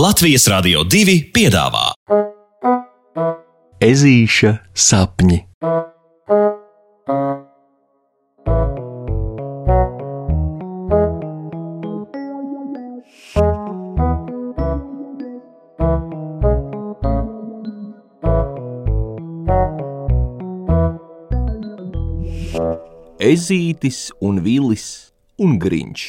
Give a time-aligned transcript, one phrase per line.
[0.00, 1.90] Latvijas Rādio 2 piedāvā
[3.84, 5.36] Ezīša sapņi.
[23.20, 24.88] Ezītis un Vilis
[25.36, 26.08] un Griņš.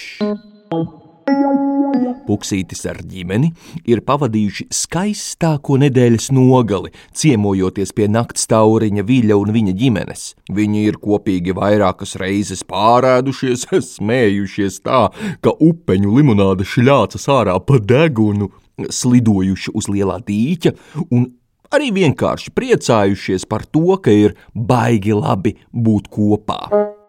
[2.28, 3.52] Puksītis ar ģimeni
[3.90, 10.26] ir pavadījuši skaistāko nedēļas nogali, ciemojoties pie nakts tauriņa Viļa un viņa ģimenes.
[10.54, 15.08] Viņi ir kopīgi vairākas reizes pārēdušies, smējušies tā,
[15.42, 18.52] ka upeņu limonāde šļācas ārā pa degunu,
[18.90, 20.74] slidojuši uz lielā dīķa
[21.12, 21.28] un
[21.72, 27.01] arī vienkārši priecājušies par to, ka ir baigi labi būt kopā.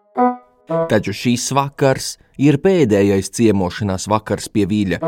[0.67, 4.99] Taču šīs vakars ir pēdējais ciemošanās vakars pie viļa.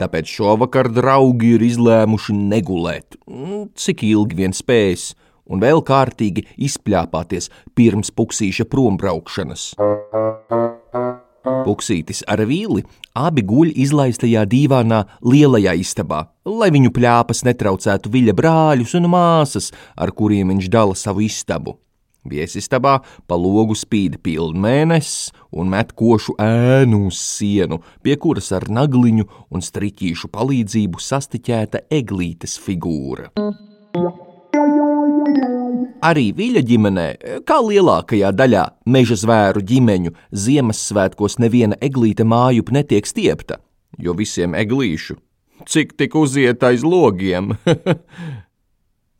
[0.00, 5.14] Tāpēc šovakar draugi ir izlēmuši negulēt, mm, cik ilgi vien spējas,
[5.46, 9.72] un vēl kārtīgi izpļāpāties pirms puksīša prombraukšanas.
[11.66, 12.82] Puksītis ar vīli
[13.14, 20.10] abi guļ izlaistajā dīvānā lielajā istabā, lai viņu pļāpas netraucētu viļa brāļus un māsas, ar
[20.10, 21.78] kuriem viņš dala savu istabu.
[22.30, 29.26] Viesistabā pa logu spīd pilnmēnesis un met košu ēnu uz sienu, pie kuras ar nagliņu
[29.50, 33.30] un striķīšu palīdzību sastiķēta eglītes figūra.
[36.06, 37.06] Arī viļa ģimenē,
[37.48, 40.12] kā lielākajā daļā meža zvēru ģimeņu,
[40.46, 43.60] Ziemassvētkos neviena eglīte mājup netiek stiepta,
[43.98, 45.16] jo visiem eglīšu
[45.64, 47.54] cik tik uziet aiz logiem.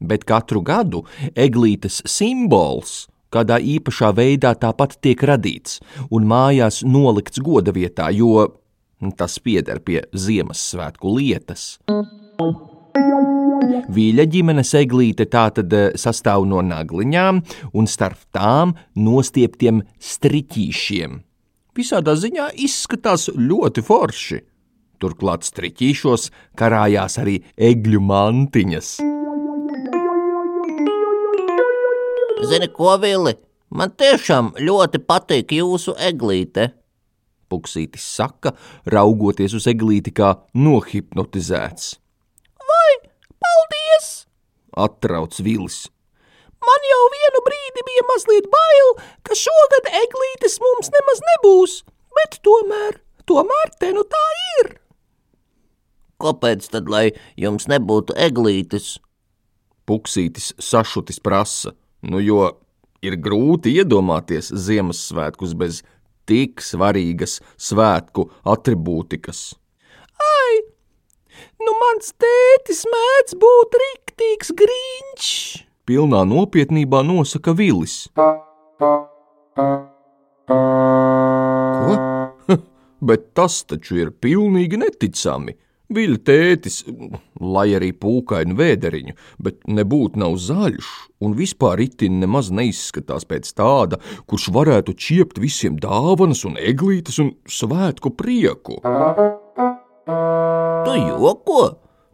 [0.00, 5.80] bet katru gadu eglītes simbols kādā īpašā veidā tāpat tiek radīts
[6.11, 8.47] un mājās nolikts goda vietā, jo
[9.16, 11.77] tas pieder pie Ziemassvētku lietas.
[13.92, 17.42] Vīļa ģimenes eglīte tātad eh, sastāv no nagliņām
[17.77, 21.20] un starp tām nostieptiem striķīšiem.
[21.76, 24.41] Visādā ziņā izskatās ļoti forši.
[25.03, 28.94] Turklāt striķīšos karājās arī egļu mantiņas.
[32.44, 33.32] Zini, ko, Vili?
[33.72, 36.69] Man tiešām ļoti patīk jūsu eglīte.
[37.48, 38.52] Puksītis saka,
[38.92, 41.94] raugoties uz eglīti kā nohipnotizēts.
[42.60, 42.92] Vai,
[43.41, 44.08] paldies!
[44.76, 45.86] Atrauc Vilis.
[46.66, 48.92] Man jau vienu brīdi bija mazliet bail,
[49.25, 51.78] ka šogad eglītes mums nemaz nebūs,
[52.19, 54.26] bet tomēr, tomēr te nu tā
[54.58, 54.70] ir.
[56.20, 57.10] Kāpēc tad, lai
[57.41, 58.96] jums nebūtu eglītes?
[59.88, 61.72] Puksītis sašutis prasa.
[62.06, 62.47] Nu, jo
[63.05, 65.83] ir grūti iedomāties Ziemassvētkus bez
[66.27, 69.43] tik svarīgas svētku attribūtikas.
[70.27, 70.55] Ai,
[71.62, 75.31] nu mans tētis mēdz būt riktīgs grīņš!
[75.87, 78.09] Pilnā nopietnībā nosaka Vilis.
[78.17, 78.27] Ko?
[83.09, 85.55] Bet tas taču ir pilnīgi neticami.
[85.86, 86.80] Viļa tētis,
[87.38, 90.88] lai arī pūkainu vēderiņu, bet nebūtu nav zaļš,
[91.22, 97.36] un vispār itin nemaz neizskatās pēc tāda, kurš varētu čiept visiem dāvanas un eglītes un
[97.46, 98.80] svētku prieku.
[100.86, 101.62] Tu joko?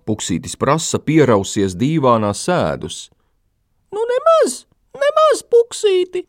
[0.04, 3.06] Puksītis prasa pierausies dīvānā sēdus.
[3.94, 4.64] Nu nemaz,
[4.98, 6.26] nemaz puksīti,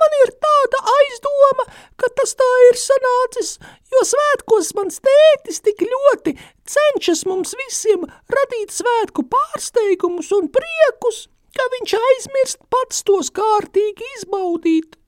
[0.00, 1.66] Man ir tāda aizdoma,
[2.00, 3.54] ka tas tā ir sanācis,
[3.92, 6.36] jo svētkos mans tētis tik ļoti
[6.68, 11.26] cenšas mums visiem radīt svētku pārsteigumus un priekus,
[11.56, 14.98] ka viņš aizmirst pats tos kārtīgi izbaudīt.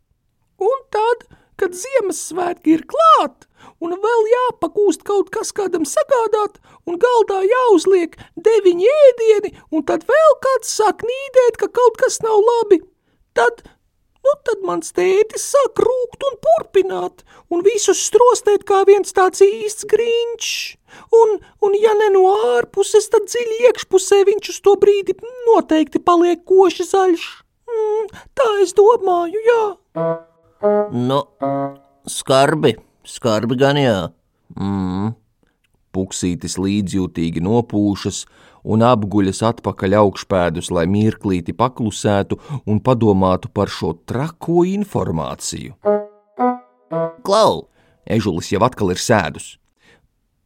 [0.59, 1.27] Un tad,
[1.61, 3.47] kad Ziemassvētki ir klāt,
[3.85, 8.17] un vēl jāpakūst kaut kas kādam sagādāt, un galdā jāuzliek
[8.49, 12.81] deviņi ēdieni, un tad vēl kāds sāk nīdēt, ka kaut kas nav labi,
[13.39, 13.63] tad
[14.29, 19.87] Nu, tad mans tētis sāk rūkt un purpināt, un visus strostēt kā viens tāds īsts
[19.89, 20.51] grīņš.
[21.17, 21.33] Un,
[21.65, 25.17] un ja ne no ārpuses, tad dziļi iekšpusē viņš uz to brīdi
[25.47, 27.25] noteikti paliek koši zaļš.
[27.73, 29.63] Mm, tā es domāju, jā.
[30.93, 31.23] Nu,
[32.19, 32.75] skarbi,
[33.09, 33.97] skarbi gan jā.
[34.59, 35.15] Mm.
[35.95, 38.25] Puksītis līdzjūtīgi nopūšas,
[38.69, 42.39] un apguļas atpakaļ augšpēdus, lai mirklīti paklusētu
[42.69, 45.79] un padomātu par šo trako informāciju.
[47.25, 47.67] Klau!
[48.09, 49.57] Ežulis jau atkal ir sēdus.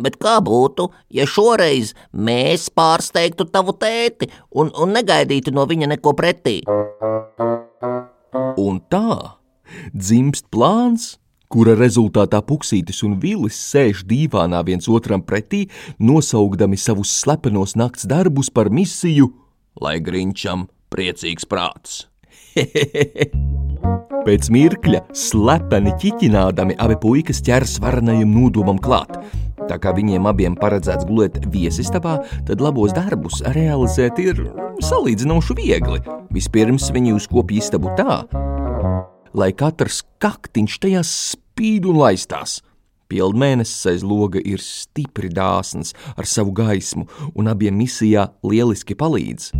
[0.02, 6.14] Bet kā būtu, ja šoreiz mēs pārsteigtu tavu tēti un, un negaidītu no viņa neko
[6.18, 6.56] pretī?
[8.58, 9.38] Un tā
[9.94, 11.16] dzimst plāns,
[11.52, 15.66] kura rezultātā puksītis un vilis sēž dīvānā viens otram pretī,
[16.00, 19.28] nosaugdami savus slepenos nakts darbus par misiju,
[19.80, 22.06] lai grinčam priecīgs prāts.
[24.22, 29.16] Pēc mirkļa, slepeni ķiķinādami, abi puikas ķers varenajam nodomam klāt.
[29.66, 34.44] Tā kā viņiem abiem paredzēts gulēt viesistabā, tad labos darbus realizēt ir
[34.82, 36.00] salīdzinoši viegli.
[36.34, 38.22] Vispirms viņi uzkopja istabu tā,
[39.34, 41.02] lai katrs kaktiņš tajā
[41.52, 42.60] spīd un laistās.
[43.12, 47.04] Pildmēnesis aiz loga ir stipri dāsns ar savu gaismu,
[47.36, 49.50] un abiem misijā lieliski palīdz.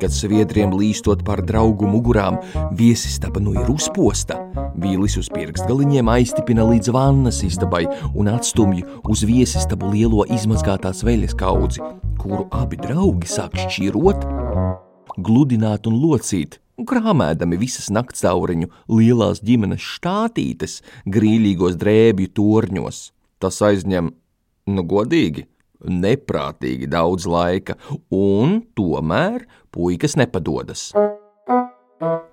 [0.00, 2.40] Kad sviedriem līstot par draugu mugurām,
[2.76, 4.40] viesistaba nu ir uzposta.
[4.80, 7.84] Vīlis uz pirkstgaliņiem aiztipina līdz vannas istabai
[8.14, 11.84] un atstumj uz viesistabu lielo izmazgātās veļas kaudzi,
[12.18, 14.26] kuru abi draugi sāk šķirot,
[15.20, 23.00] gludināt un locīt, krāmēdami visas naktsaureņu lielās ģimenes štātītes grīļīgos drēbju torņos.
[23.38, 24.10] Tas aizņem,
[24.74, 25.46] nu godīgi,
[25.84, 27.76] neprātīgi daudz laika,
[28.10, 29.44] un tomēr
[29.74, 30.90] puikas nepadodas.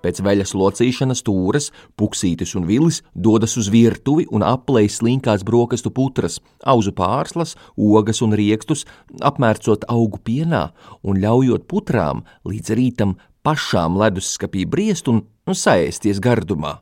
[0.02, 6.40] Pēc veļas locīšanas stūres, puksītis un vilis dodas uz virtuvi un aplēj slinkās brokastu putras,
[6.66, 8.82] auzu pārslas, ogas un riekstus,
[9.22, 10.64] apmērcot augu pienā
[11.06, 13.14] un ļaujot putrām līdz rītam
[13.46, 16.78] pašām ledusskapī briest un, un saēsties gardumā.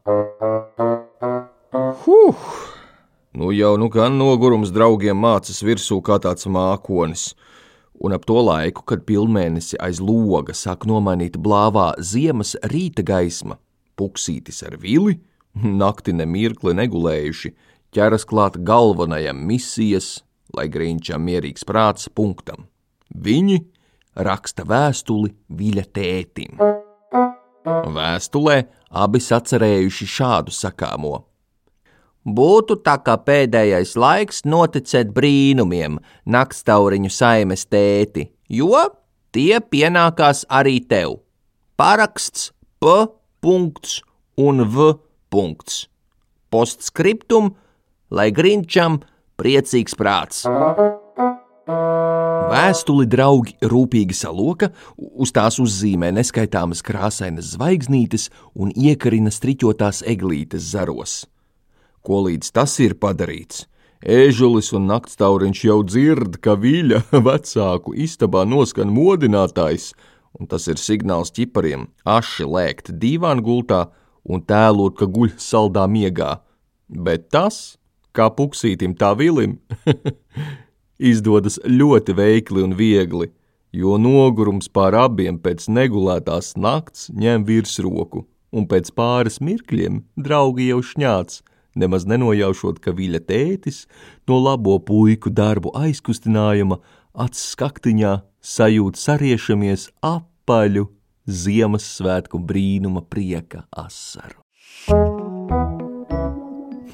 [2.05, 2.45] Huh!
[3.33, 7.31] Nu jau nu gan nogurums draugiem mācas virsū kā tāds mākonis.
[8.01, 13.59] Un ap to laiku, kad pilnmēnesi aiz loga sāk nomainīt blāvā ziemas rīta gaisma,
[14.01, 15.19] puksītis ar vili,
[15.83, 17.53] nakti nemirkli negulējuši,
[17.93, 20.23] ķeras klāt galvenajam misijas,
[20.57, 22.67] lai grīņķam mierīgs prāts punktam.
[23.15, 23.61] Viņi
[24.27, 26.61] raksta vēstuli viļa tētim.
[27.95, 31.17] Vēstulē abi sacerējuši šādu sakāmo.
[32.21, 35.97] Būtu tā kā pēdējais laiks noticēt brīnumiem
[36.29, 38.83] nakstauriņu saimes tēti, jo
[39.33, 41.21] tie pienākās arī tev.
[41.81, 42.51] Paraksts
[42.81, 43.09] P.
[44.37, 44.93] un V.
[45.31, 45.87] punkts.
[46.51, 47.55] Postskriptum,
[48.11, 49.01] lai Grinčam
[49.41, 50.45] priecīgs prāts.
[52.51, 58.27] Vēstuli draugi rūpīgi saloka, uz tās uzzīmē neskaitāmas krāsainas zvaigznītes
[58.59, 61.21] un iekarina striķotās eglītes zaros.
[62.03, 63.69] Ko līdz tas ir padarīts?
[64.01, 69.93] Ēžulis un naktstauriņš jau dzird, ka viļa vecāku istabā noskan modinātājs,
[70.35, 73.85] un tas ir signāls ķipariem aši lēkt divānu gultā
[74.25, 76.41] un tēlot, ka guļ saldā miegā.
[76.91, 77.79] Bet tas,
[78.17, 79.61] kā puksītim tā vilim,
[81.01, 83.31] izdodas ļoti veikli un viegli,
[83.73, 90.81] jo nogurums pār abiem pēc negulētās nakts ņem virsroku, un pēc pāris mirkļiem draugi jau
[90.85, 91.43] šņāts,
[91.79, 93.85] nemaz nenojaušot, ka viļa tētis
[94.29, 96.81] no labo puiku darbu aizkustinājuma
[97.15, 100.89] acis skaktiņā sajūt sariešamies apaļu
[101.31, 104.41] Ziemassvētku brīnuma prieka asaru.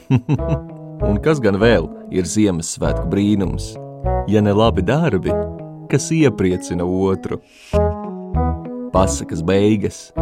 [1.07, 3.75] Un kas gan vēl ir Ziemassvētku brīnums,
[4.29, 5.35] ja ne labi darbi,
[5.91, 7.41] kas iepriecina otru?
[8.93, 10.13] Pasakas beigas.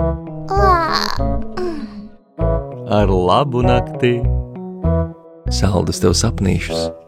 [2.91, 4.19] Ar labu nakti!
[5.51, 7.04] Saldus tev sapnīšus!